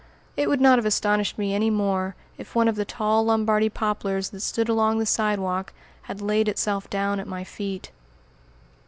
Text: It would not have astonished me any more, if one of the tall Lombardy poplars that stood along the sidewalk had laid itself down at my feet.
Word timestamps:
It 0.35 0.49
would 0.49 0.59
not 0.59 0.79
have 0.79 0.85
astonished 0.87 1.37
me 1.37 1.53
any 1.53 1.69
more, 1.69 2.15
if 2.35 2.55
one 2.55 2.67
of 2.67 2.75
the 2.75 2.85
tall 2.85 3.23
Lombardy 3.23 3.69
poplars 3.69 4.31
that 4.31 4.39
stood 4.39 4.67
along 4.67 4.97
the 4.97 5.05
sidewalk 5.05 5.73
had 6.01 6.21
laid 6.23 6.47
itself 6.49 6.89
down 6.89 7.19
at 7.19 7.27
my 7.27 7.43
feet. 7.43 7.91